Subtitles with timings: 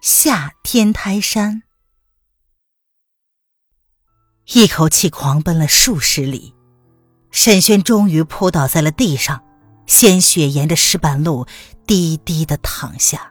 [0.00, 1.62] 下天台山，
[4.54, 6.54] 一口气狂奔了数十里，
[7.30, 9.44] 沈轩终于扑倒在了地上，
[9.86, 11.46] 鲜血沿着石板路
[11.86, 13.30] 滴滴的淌下。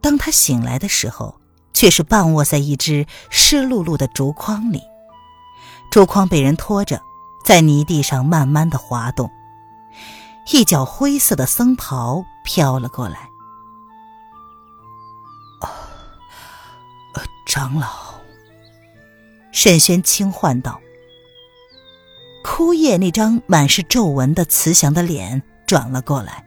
[0.00, 1.38] 当他醒来的时候，
[1.74, 4.80] 却是半卧在一只湿漉漉的竹筐里，
[5.90, 7.02] 竹筐被人拖着，
[7.44, 9.30] 在泥地上慢慢的滑动，
[10.50, 13.28] 一角灰色的僧袍飘了过来。
[17.14, 17.88] 呃长老，
[19.52, 20.80] 沈轩轻唤道。
[22.42, 26.44] 枯叶那张满是皱纹的慈祥的脸转了过来。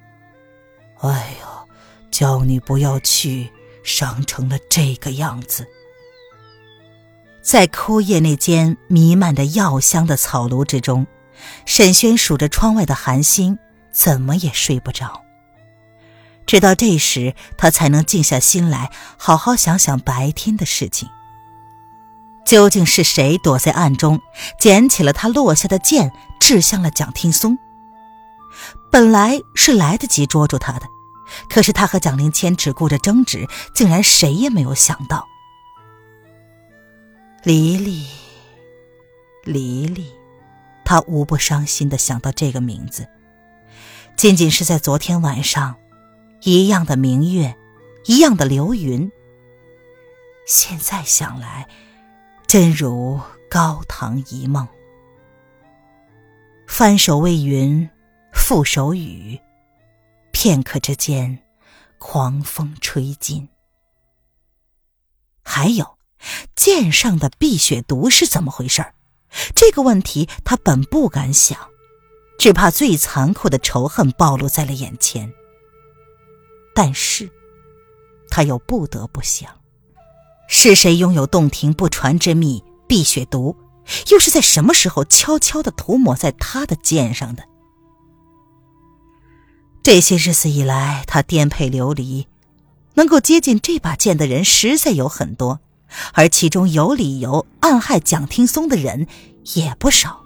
[1.02, 1.47] 哎呦，
[2.09, 3.52] 叫你不要去，
[3.83, 5.67] 伤成了这个样子。
[7.42, 11.05] 在枯叶那间弥漫着药香的草庐之中，
[11.66, 13.59] 沈轩数着窗外的寒星，
[13.92, 15.22] 怎么也睡不着。
[16.45, 21.09] 直到这时，他才能静下心来，好好想想白天的事情。
[22.45, 24.22] 究竟是谁躲在暗中，
[24.59, 27.58] 捡起了他落下的剑，掷向了蒋听松？
[28.91, 30.86] 本来是来得及捉住他的，
[31.49, 35.25] 可是他和蒋灵谦只顾着争执，竟然谁也没有想到。
[37.44, 38.05] 黎黎，
[39.44, 40.11] 黎黎，
[40.86, 43.08] 他无不伤心的想到这个名字。
[44.16, 45.75] 仅仅是在昨天晚上。
[46.45, 47.55] 一样的明月，
[48.05, 49.09] 一样的流云。
[50.45, 51.69] 现在想来，
[52.45, 53.17] 真如
[53.49, 54.67] 高堂一梦。
[56.67, 57.89] 翻手为云，
[58.33, 59.39] 覆手雨，
[60.33, 61.42] 片刻之间，
[61.98, 63.48] 狂风吹尽。
[65.45, 65.98] 还有，
[66.58, 68.83] 剑上的碧血毒是怎么回事
[69.55, 71.58] 这个问题他本不敢想，
[72.37, 75.33] 只怕最残酷的仇恨暴露在了眼前。
[76.73, 77.30] 但是，
[78.30, 79.50] 他又不得不想：
[80.48, 83.56] 是谁拥有洞庭不传之秘碧血毒？
[84.10, 87.44] 又是在什么时候悄悄的涂抹在他的剑上的？
[89.84, 92.28] 这些日子以来，他颠沛流离，
[92.94, 95.60] 能够接近这把剑的人实在有很多，
[96.14, 99.08] 而其中有理由暗害蒋听松的人
[99.55, 100.23] 也不少。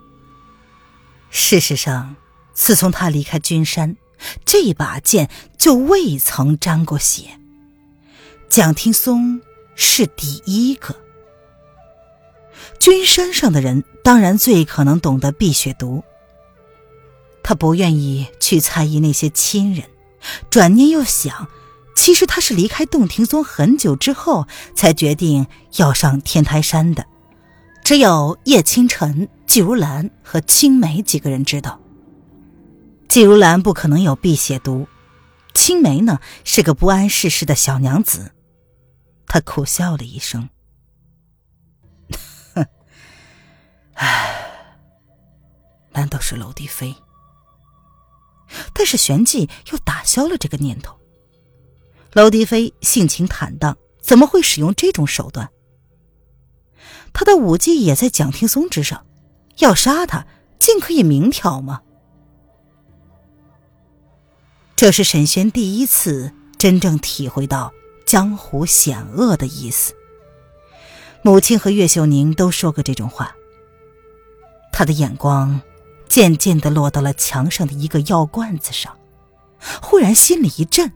[1.29, 2.16] 事实上，
[2.53, 3.97] 自从他离开君山。
[4.45, 7.39] 这把剑就未曾沾过血。
[8.50, 9.41] 蒋听松
[9.75, 10.95] 是第一个。
[12.79, 16.03] 君山上的人当然最可能懂得碧血毒。
[17.44, 19.85] 他不愿意去猜疑那些亲人，
[20.49, 21.47] 转念又想，
[21.95, 25.47] 其实他是离开洞庭松很久之后才决定
[25.78, 27.05] 要上天台山的，
[27.84, 31.79] 只有叶清晨、季如兰和青梅几个人知道。
[33.09, 34.88] 季如兰不可能有辟邪毒，
[35.53, 38.34] 青梅呢是个不谙世事的小娘子。
[39.25, 40.50] 他苦笑了一声
[42.53, 42.66] ：“哼，
[43.96, 44.75] 唉，
[45.91, 46.96] 难道是娄迪飞？”
[48.73, 50.97] 但是旋即又打消了这个念头。
[52.13, 55.50] 娄迪飞性情坦荡，怎么会使用这种手段？
[57.13, 59.06] 他的武技也在蒋听松之上，
[59.57, 60.25] 要杀他，
[60.59, 61.81] 竟可以明挑吗？
[64.77, 67.73] 这是沈轩第一次真正体会到
[68.05, 69.95] 江湖险恶的意思。
[71.23, 73.35] 母亲和岳秀宁都说过这种话。
[74.71, 75.59] 他的眼光
[76.07, 78.95] 渐渐的落到了墙上的一个药罐子上，
[79.81, 80.93] 忽然心里一震。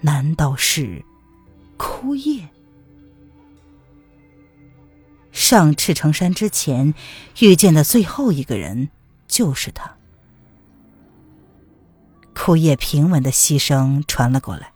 [0.00, 1.04] 难道是
[1.76, 2.48] 枯叶？
[5.32, 6.94] 上赤城山之前
[7.40, 8.88] 遇见的最后一个人
[9.26, 9.96] 就是他。
[12.42, 14.72] 枯叶平稳的息声传了过来，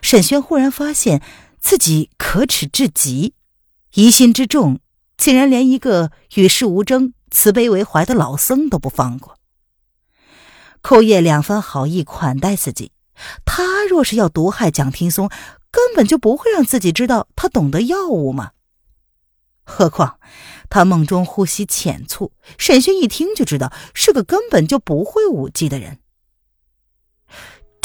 [0.00, 1.20] 沈轩忽然发现
[1.58, 3.34] 自己可耻至极，
[3.94, 4.78] 疑心之重，
[5.16, 9.36] 竟然连一个与世无争、慈悲为怀的老僧都不放过。
[10.80, 12.92] 枯叶两番好意款待自己，
[13.44, 15.28] 他若是要毒害蒋听松，
[15.72, 18.52] 根本就不会让自己知道他懂得药物嘛。
[19.64, 20.20] 何况
[20.70, 25.98] 他梦中呼吸浅促，沈轩一听就知道是个根本就不会武技的人。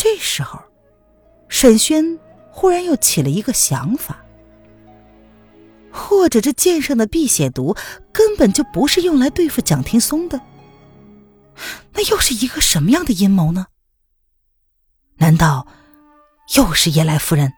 [0.04, 0.60] 这时候，
[1.48, 2.20] 沈轩
[2.52, 4.22] 忽然又起了一个想法：
[5.94, 7.74] 或者这剑上的辟邪毒
[8.12, 10.42] 根本就不是用来对付蒋天松的，
[11.94, 13.68] 那又是一个什么样的阴谋呢？
[15.16, 15.66] 难道
[16.58, 17.54] 又是叶来夫人？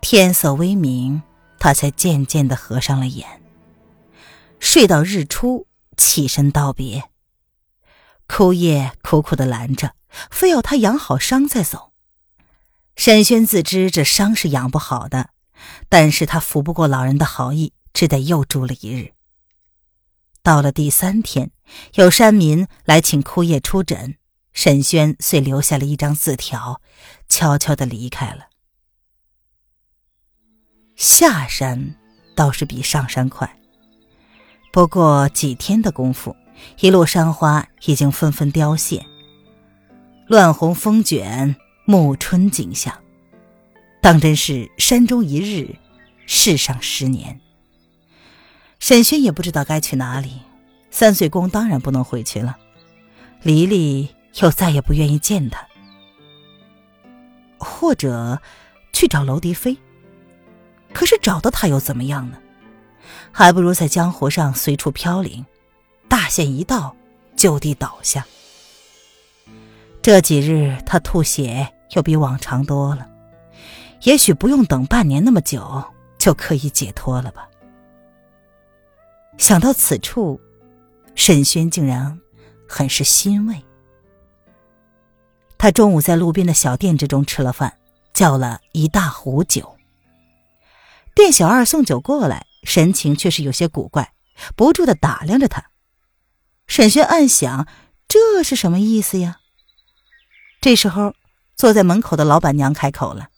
[0.00, 1.22] 天色微明，
[1.60, 3.40] 他才渐渐的合上了眼。
[4.58, 7.04] 睡到日出，起身道别。
[8.26, 9.94] 枯叶苦苦的拦着。
[10.30, 11.92] 非要他养好伤再走。
[12.96, 15.28] 沈轩自知这伤是养不好的，
[15.90, 19.12] 但是他服不过老人的好意，只得又住了一日。
[20.42, 21.50] 到了第三天，
[21.96, 24.16] 有山民来请枯叶出诊，
[24.54, 26.80] 沈轩遂留下了一张字条，
[27.28, 28.46] 悄悄的离开了。
[30.94, 31.94] 下山
[32.34, 33.60] 倒是比上山快，
[34.72, 36.34] 不过几天的功夫，
[36.80, 39.04] 一路山花已经纷纷凋谢。
[40.26, 42.92] 乱红风卷，暮春景象，
[44.02, 45.76] 当真是山中一日，
[46.26, 47.40] 世上十年。
[48.78, 50.40] 沈轩也不知道该去哪里，
[50.90, 52.56] 三岁宫当然不能回去了，
[53.42, 54.08] 黎黎
[54.40, 55.66] 又再也不愿意见他，
[57.58, 58.40] 或者
[58.92, 59.76] 去找娄迪飞，
[60.92, 62.38] 可是找到他又怎么样呢？
[63.30, 65.46] 还不如在江湖上随处飘零，
[66.08, 66.94] 大限一到，
[67.36, 68.26] 就地倒下。
[70.02, 73.08] 这几日他吐血又比往常多了，
[74.02, 75.82] 也许不用等半年那么久
[76.18, 77.48] 就可以解脱了吧。
[79.36, 80.40] 想到此处，
[81.14, 82.18] 沈轩竟然
[82.68, 83.62] 很是欣慰。
[85.58, 87.76] 他中午在路边的小店之中吃了饭，
[88.12, 89.76] 叫了一大壶酒。
[91.14, 94.12] 店小二送酒过来，神情却是有些古怪，
[94.54, 95.64] 不住的打量着他。
[96.66, 97.66] 沈轩暗想：
[98.08, 99.40] 这是什么意思呀？
[100.60, 101.14] 这时候，
[101.56, 103.28] 坐在门口的老板娘开口了：“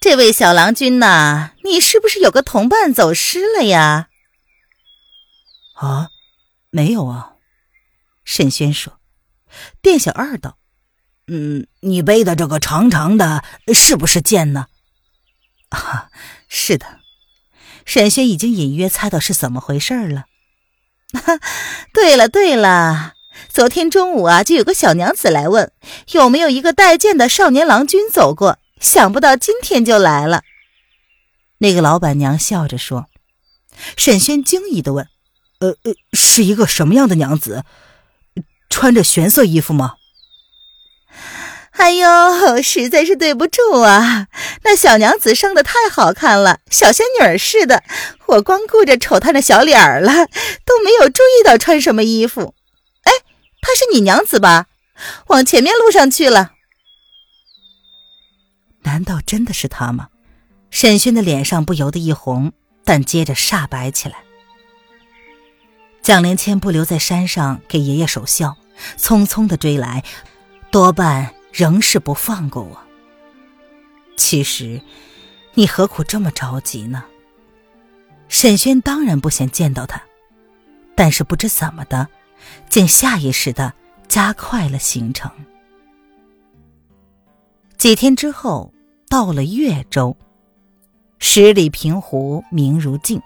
[0.00, 4.08] 这位小郎君呐，你是不是有个同伴走失了呀
[5.76, 6.10] ？”“啊，
[6.70, 7.34] 没有啊。”
[8.24, 8.98] 沈轩说。
[9.80, 10.58] 店小二道
[11.28, 13.44] ：“嗯，你背的这个长长的，
[13.74, 14.66] 是不是剑呢
[15.70, 16.10] ？”“啊，
[16.48, 17.00] 是的。”
[17.84, 20.26] 沈轩已经隐约猜到是怎么回事了。
[21.92, 23.14] “对了，对了。”
[23.48, 25.72] 昨天中午啊，就有个小娘子来问
[26.12, 30.42] 有没有一个带剑的少年郎君走过，想不到今天就来了。
[31.58, 33.06] 那个老板娘笑着说。
[33.96, 35.08] 沈轩惊疑的问
[35.60, 37.64] ：“呃呃，是一个什么样的娘子？
[38.68, 39.94] 穿着玄色衣服吗？”
[41.78, 44.26] 哎呦，实在是对不住啊！
[44.64, 47.82] 那小娘子生的太好看了，小仙女似的，
[48.26, 50.12] 我光顾着瞅她那小脸儿了，
[50.66, 52.54] 都没有注意到穿什么衣服。
[53.04, 53.12] 哎
[53.62, 54.66] 她是你娘子吧？
[55.28, 56.50] 往前面路上去了。
[58.82, 60.08] 难道真的是她吗？
[60.70, 62.52] 沈轩的脸上不由得一红，
[62.84, 64.16] 但接着煞白起来。
[66.02, 68.56] 蒋灵谦不留在山上给爷爷守孝，
[68.98, 70.02] 匆匆的追来，
[70.70, 72.78] 多半仍是不放过我。
[74.16, 74.80] 其实，
[75.54, 77.04] 你何苦这么着急呢？
[78.28, 80.00] 沈轩当然不想见到他，
[80.94, 82.06] 但是不知怎么的。
[82.68, 83.74] 竟下意识的
[84.06, 85.28] 加快了行程。
[87.76, 88.72] 几天之后，
[89.08, 90.16] 到了越州，
[91.18, 93.20] 十里平湖明如镜，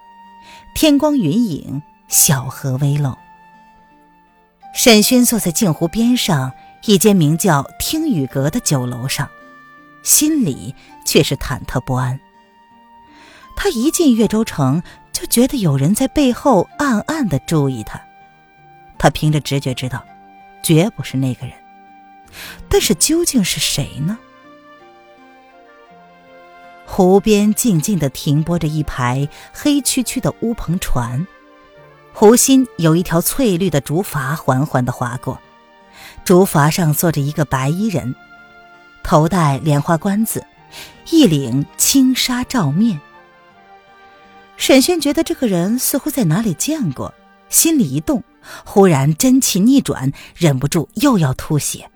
[0.74, 3.14] 天光云影，小河微漏。
[4.74, 6.50] 沈轩坐在镜湖边上
[6.84, 9.28] 一间名叫听雨阁的酒楼上，
[10.02, 10.74] 心里
[11.06, 12.18] 却是忐忑不安。
[13.54, 18.00] 他一进越州城，就觉得有人在背后暗暗的注意他。
[18.98, 20.04] 他凭着直觉知道，
[20.62, 21.54] 绝不是那个人，
[22.68, 24.18] 但是究竟是谁呢？
[26.84, 31.26] 湖边静静的停泊着一排黑黢黢的乌篷船，
[32.12, 35.40] 湖心有一条翠绿的竹筏缓缓的划过，
[36.24, 38.14] 竹筏上坐着一个白衣人，
[39.02, 40.44] 头戴莲花冠子，
[41.10, 43.00] 一领轻纱罩面。
[44.56, 47.12] 沈轩觉得这个人似乎在哪里见过，
[47.48, 48.22] 心里一动。
[48.64, 51.88] 忽然真气逆转，忍不住又要吐血。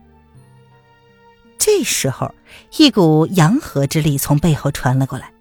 [1.58, 2.32] 这时候，
[2.76, 5.32] 一股阳和之力从背后传了过来，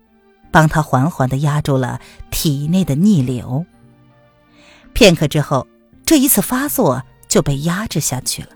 [0.50, 2.00] 帮他缓缓的压住了
[2.31, 3.65] 体内的逆流。
[4.93, 5.67] 片刻之后，
[6.05, 7.03] 这一次发作
[7.36, 8.50] 就被压制下去了。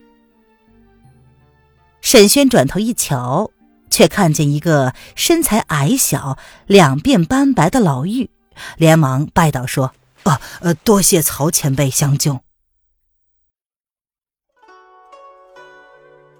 [1.99, 3.51] 沈轩转头一瞧，
[3.89, 8.29] 却看见一个身材矮小、两鬓斑白的老妪，
[8.77, 9.93] 连忙拜倒说。
[10.23, 12.39] 啊，呃，多谢曹前辈相救。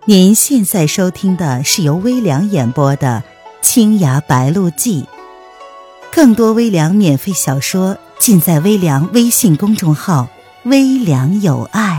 [0.06, 3.24] 您现在收听的是由微凉演播的
[3.62, 5.04] 《青崖白鹿记》，
[6.10, 10.30] 更多微凉免费小说尽在微凉微信公众号
[10.64, 11.99] “微凉有爱”。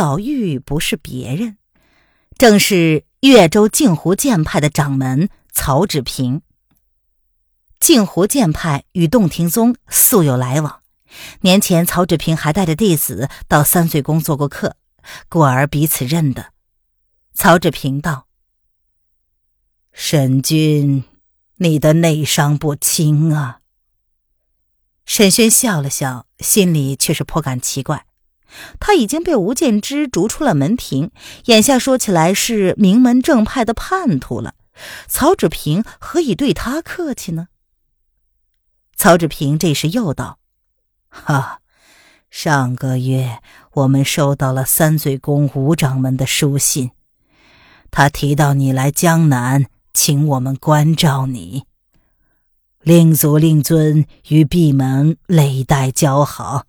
[0.00, 1.58] 老妪不是别人，
[2.38, 3.04] 正是。
[3.20, 6.40] 越州镜湖剑派的掌门曹志平。
[7.78, 10.80] 镜湖剑派与洞庭宗素有来往，
[11.42, 14.76] 年前曹志平还带着弟子到三岁宫做过客，
[15.28, 16.54] 故而彼此认得。
[17.34, 18.26] 曹志平道
[19.92, 21.04] ：“沈君，
[21.56, 23.60] 你的内伤不轻啊。”
[25.04, 28.06] 沈轩笑了笑，心里却是颇感奇怪。
[28.78, 31.10] 他已经被吴建之逐出了门庭，
[31.46, 34.54] 眼下说起来是名门正派的叛徒了。
[35.06, 37.48] 曹志平何以对他客气呢？
[38.96, 40.38] 曹志平这时又道
[41.08, 41.60] ：“哈，
[42.30, 43.40] 上个月
[43.72, 46.90] 我们收到了三罪公吴掌门的书信，
[47.90, 51.64] 他提到你来江南，请我们关照你。
[52.80, 56.64] 令祖令尊与闭门累代交好。”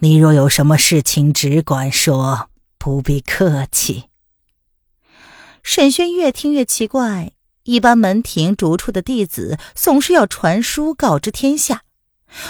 [0.00, 4.04] 你若有什么事情，只管说，不必客气。
[5.62, 11.84] 沈轩越听越奇怪，一般门庭逐出的弟子总是要传书告知天下，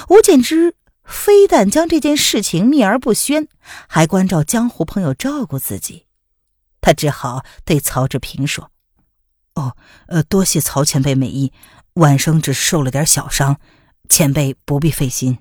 [0.08, 3.46] 吴建之非但将这件事情秘而不宣，
[3.86, 6.06] 还关照江湖朋友照顾自己。
[6.80, 8.70] 他只好对曹志平说
[9.54, 9.76] ：“哦，
[10.08, 11.52] 呃，多谢曹前辈美意，
[11.94, 13.60] 晚生只受了点小伤，
[14.08, 15.38] 前辈不必费心。”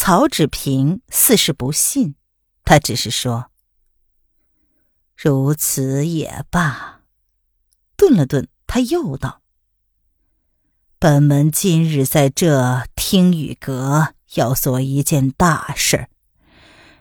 [0.00, 2.14] 曹芷平似是不信，
[2.64, 3.50] 他只是说
[5.18, 7.00] ：“如此也罢。”
[7.98, 9.42] 顿了顿，他又道
[11.00, 16.06] ：“本门今日在这听雨阁要做一件大事，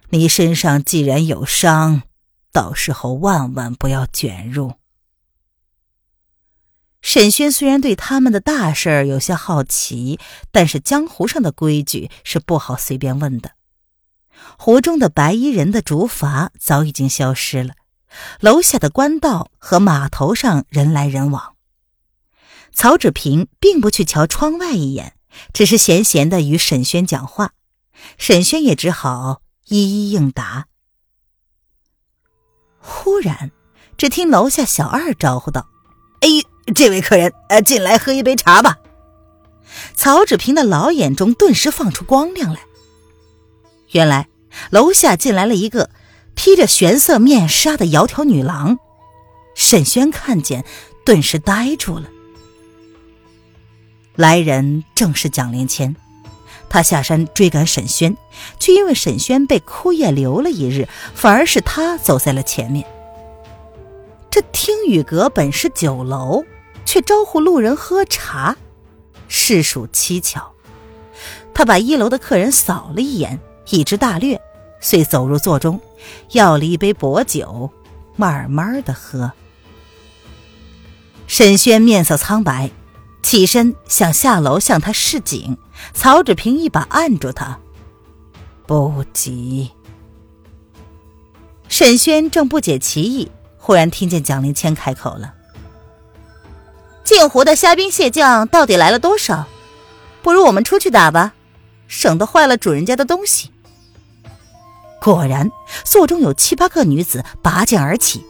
[0.09, 2.01] 你身上既然有伤，
[2.51, 4.73] 到时候万万不要卷入。”
[7.01, 10.19] 沈轩虽然对他们的大事儿有些好奇，
[10.51, 13.51] 但是江湖上的规矩是不好随便问的。
[14.57, 17.75] 湖中的白衣人的竹筏早已经消失了，
[18.39, 21.55] 楼下的官道和码头上人来人往。
[22.73, 25.13] 曹志平并不去瞧窗外一眼，
[25.53, 27.53] 只是闲闲的与沈轩讲话，
[28.17, 30.67] 沈轩也只好一一应答。
[32.79, 33.51] 忽然，
[33.97, 35.69] 只听楼下小二招呼道
[36.21, 36.27] ：“哎。”
[36.75, 38.77] 这位客人，呃，进来喝一杯茶吧。
[39.95, 42.59] 曹志平的老眼中顿时放出光亮来。
[43.91, 44.27] 原来
[44.69, 45.89] 楼下进来了一个
[46.35, 48.79] 披着玄色面纱的窈窕女郎。
[49.55, 50.65] 沈轩看见，
[51.05, 52.09] 顿时呆住了。
[54.15, 55.95] 来人正是蒋灵谦，
[56.69, 58.17] 他下山追赶沈轩，
[58.59, 62.85] 却因为沈轩被枯叶留了一日，反而是他走在了前面。
[64.29, 66.43] 这听雨阁本是酒楼。
[66.87, 68.55] 却招呼路人喝茶，
[69.27, 70.53] 实属蹊跷。
[71.53, 73.39] 他把一楼的客人扫了一眼，
[73.69, 74.41] 一知大略，
[74.79, 75.81] 遂走入座中，
[76.31, 77.69] 要了一杯薄酒，
[78.15, 79.33] 慢慢的喝。
[81.27, 82.71] 沈轩面色苍白，
[83.21, 85.57] 起身想下楼向他示警，
[85.93, 87.59] 曹志平一把按住他
[88.65, 89.71] ：“不急。”
[91.67, 95.33] 沈轩正不解其意，忽然听见蒋灵谦开口了。
[97.07, 99.47] 镜湖的虾兵蟹将到底来了多少？
[100.21, 101.35] 不如我们出去打吧，
[101.87, 103.49] 省得坏了主人家的东西。
[104.99, 105.49] 果然，
[105.85, 108.25] 座中有七八个女子拔剑而起，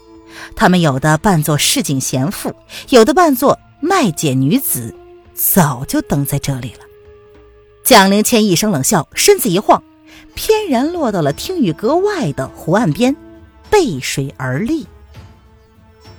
[0.55, 2.53] 她们有的扮作市井贤妇，
[2.89, 4.93] 有的扮作卖解女子，
[5.34, 6.81] 早就等在这里了。
[7.84, 9.81] 蒋灵谦一声冷笑，身子一晃，
[10.36, 13.15] 翩然落到了听雨阁外的湖岸边，
[13.72, 14.86] 背水而立。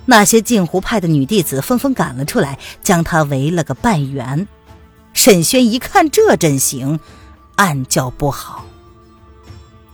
[0.09, 4.47] 那些镜湖派的女弟子纷纷赶了出来，将他围了个半圆。
[5.13, 6.99] 沈轩一看这阵型，
[7.57, 8.65] 暗叫不好。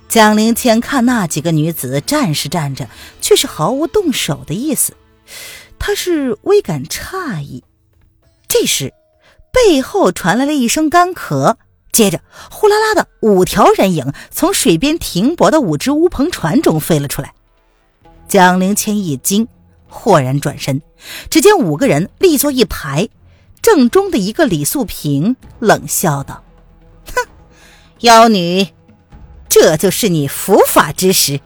[0.07, 2.87] 蒋灵谦看那几个女子站是站着，
[3.19, 4.95] 却是毫无动手的意思，
[5.77, 7.65] 他是微感诧异。
[8.47, 8.93] 这时，
[9.51, 11.57] 背后传来了一声干咳，
[11.91, 17.33] 接着呼啦啦的五条人影从水边停泊的五只乌篷船中飞了出来。
[18.29, 19.49] 蒋灵谦一惊。
[19.95, 20.81] 豁然转身，
[21.29, 23.07] 只见五个人立作一排，
[23.61, 26.43] 正中的一个李素萍冷笑道
[27.15, 27.25] ：“哼，
[28.01, 28.67] 妖女，
[29.47, 31.39] 这就是你伏法之时。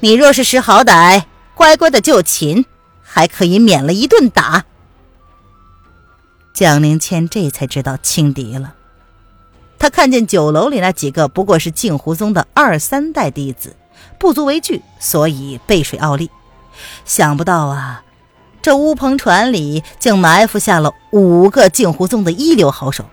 [0.00, 1.24] 你若是识好歹，
[1.54, 2.64] 乖乖的就擒，
[3.02, 4.64] 还可以免了一顿打。
[6.54, 8.74] 蒋灵谦这才知道轻敌了。
[9.78, 13.76] 他看见酒楼里那几个不过是镜湖宗的二三代弟子，
[14.18, 16.30] 不足为惧，所以背水傲立。
[17.04, 18.04] 想不到啊，
[18.62, 23.04] 这乌篷船里竟埋伏下了五个镜湖宗的一流好手。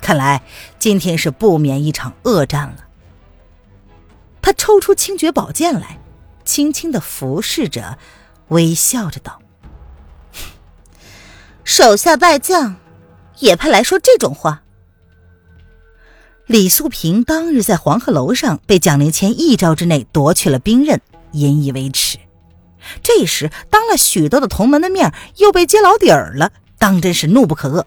[0.00, 0.42] 看来
[0.78, 2.76] 今天是不免一场恶战了。
[4.42, 5.98] 他抽出清绝宝剑来，
[6.44, 7.96] 轻轻的俯视着，
[8.48, 9.40] 微笑着道
[11.64, 12.76] ：“手下败将，
[13.38, 14.62] 也配来说这种话？”
[16.46, 21.00] 李素萍当日在黄鹤楼上被蒋灵谦一招之内夺去了兵刃，
[21.32, 22.18] 引以为耻。
[23.02, 27.84] 这时当了许多的同门的面，又被揭老底儿了，当真是怒不可遏。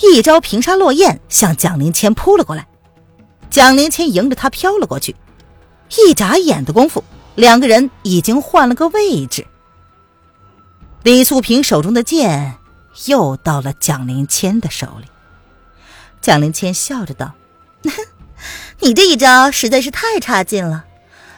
[0.00, 2.66] 一招平沙落雁向蒋灵谦扑了过来，
[3.50, 5.16] 蒋灵谦迎着他飘了过去。
[5.96, 7.02] 一眨眼的功夫，
[7.34, 9.46] 两个人已经换了个位置。
[11.02, 12.56] 李素萍手中的剑
[13.06, 15.06] 又到了蒋灵谦的手里。
[16.20, 17.34] 蒋灵谦笑着道
[18.80, 20.84] ：“你这一招实在是太差劲了，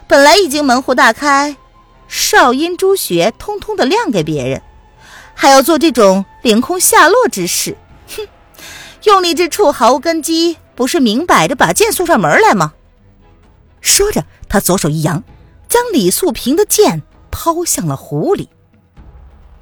[0.06, 1.56] 本来已经门户大开，
[2.08, 4.62] 少阴朱穴通通的亮给别人，
[5.34, 7.76] 还要做这种凌空下落之事，
[8.16, 8.26] 哼！
[9.04, 12.72] 用力之处毫无根基，不是明摆着把剑送上门来吗？”
[13.80, 14.24] 说着。
[14.50, 15.22] 他左手一扬，
[15.68, 18.48] 将李素萍的剑抛向了湖里。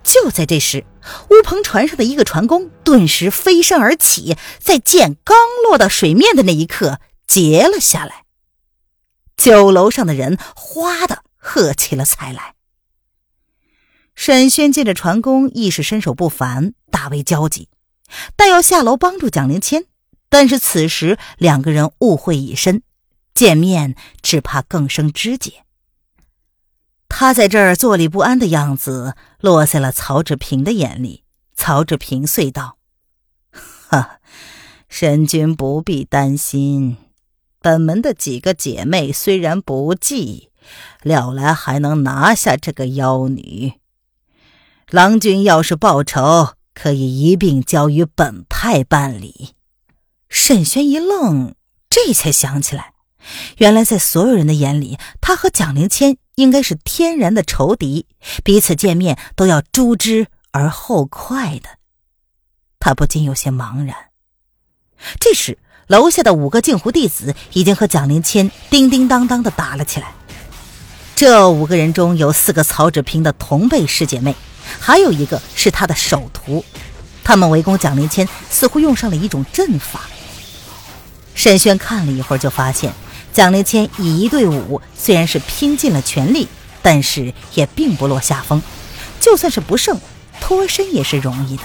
[0.04, 0.84] 就在这时，
[1.28, 8.22] 乌篷船上的一个船工顿时飞身而起，在剑刚落到水面的那一刻截了下来。
[9.36, 12.56] 酒楼上的人哗的喝起了彩来。
[14.16, 17.68] 沈轩见着船工亦是身手不凡，大为焦急，
[18.34, 19.84] 但要下楼帮助蒋灵谦，
[20.28, 22.82] 但是此时两个人误会已深。
[23.32, 25.64] 见面只怕更生枝节。
[27.08, 31.22] 他在这儿坐立不安的样子落在了曹志平的眼里。
[31.54, 32.78] 曹志平遂道
[33.88, 34.20] ：“哈，
[34.88, 36.96] 神君不必担心，
[37.60, 40.50] 本门的几个姐妹虽然不济，
[41.02, 43.74] 料来还能拿下这个妖女。
[44.90, 49.54] 郎君要是报仇，可以一并交于本派办理。”
[50.28, 51.54] 沈轩一愣，
[51.88, 52.92] 这才想起来。
[53.58, 58.06] 原来，在所有人的眼里，他和蒋灵谦应该是天然的仇敌，
[58.44, 61.78] 彼此见面都要诛之而后快的。
[62.78, 63.96] 他不禁有些茫然。
[65.18, 70.14] 这时，楼下的五个镜湖弟子已经和蒋灵谦叮叮当当的打了起来。
[71.16, 74.34] 这五个人中有四个曹植平的同辈师姐妹，
[74.78, 76.62] 还有一个是他的首徒。
[77.24, 80.02] 他们围攻蒋灵谦，似乎用上了一种阵法。
[81.34, 82.92] 沈轩看了一会儿，就发现。
[83.32, 86.48] 蒋灵谦以一对五，虽然是拼尽了全力，
[86.82, 88.60] 但是也并不落下风。
[89.18, 89.98] 就算是不胜，
[90.42, 91.62] 脱身也是容易的。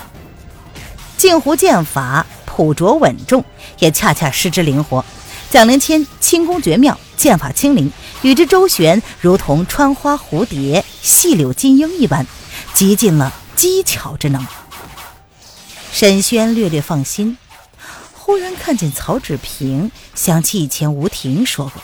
[1.18, 3.44] 镜湖剑法朴拙稳重，
[3.80, 5.04] 也恰恰失之灵活。
[5.52, 12.26] 蒋灵谦轻功绝妙，剑法轻灵，与之周旋，如同穿花蝴蝶、细柳金鹰一般，
[12.74, 14.48] 极尽了机巧之能。
[15.92, 17.38] 沈轩略略放心。
[18.14, 21.84] 忽然看见曹芷平，想起以前吴婷说过，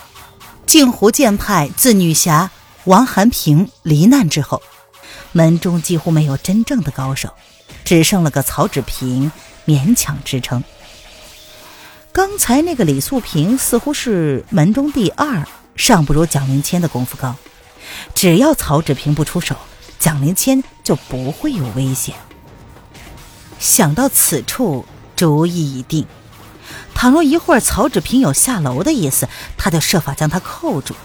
[0.66, 2.50] 镜湖剑派自女侠
[2.86, 4.62] 王寒平罹难之后，
[5.34, 7.34] 门中几乎没有真正的高手，
[7.84, 9.30] 只剩了个曹芷平
[9.66, 10.64] 勉强支撑。
[12.18, 17.36] 刚才那个李素萍似乎是门中第二，尚不如蒋灵谦的功夫高。
[18.16, 19.56] 只要曹志平不出手，
[20.00, 22.16] 蒋灵谦就不会有危险。
[23.60, 24.84] 想到此处，
[25.16, 26.08] 主意已定。
[26.96, 30.96] 倘若一会儿曹志平有下楼的意思，他就设法将他扣住。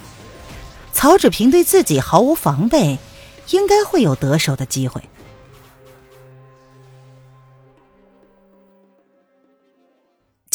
[0.94, 2.98] 曹志平对自己毫无防备，
[3.50, 5.02] 应该会有得手的机会。